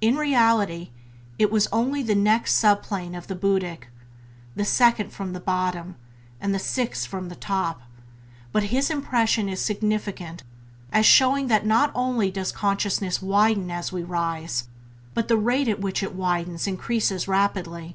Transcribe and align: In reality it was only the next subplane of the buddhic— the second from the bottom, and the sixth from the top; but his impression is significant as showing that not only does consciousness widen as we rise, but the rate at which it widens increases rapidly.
In 0.00 0.16
reality 0.16 0.90
it 1.38 1.48
was 1.52 1.68
only 1.68 2.02
the 2.02 2.16
next 2.16 2.60
subplane 2.60 3.16
of 3.16 3.28
the 3.28 3.36
buddhic— 3.36 3.84
the 4.56 4.64
second 4.64 5.12
from 5.12 5.34
the 5.34 5.38
bottom, 5.40 5.94
and 6.40 6.52
the 6.52 6.58
sixth 6.58 7.06
from 7.06 7.28
the 7.28 7.36
top; 7.36 7.82
but 8.50 8.64
his 8.74 8.90
impression 8.90 9.48
is 9.48 9.60
significant 9.62 10.42
as 10.92 11.06
showing 11.06 11.46
that 11.46 11.64
not 11.64 11.92
only 11.94 12.28
does 12.28 12.50
consciousness 12.50 13.22
widen 13.22 13.70
as 13.70 13.92
we 13.92 14.02
rise, 14.02 14.68
but 15.14 15.28
the 15.28 15.36
rate 15.36 15.68
at 15.68 15.80
which 15.80 16.02
it 16.02 16.12
widens 16.16 16.66
increases 16.66 17.28
rapidly. 17.28 17.94